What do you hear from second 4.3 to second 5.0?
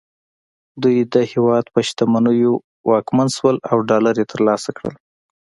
ترلاسه کړل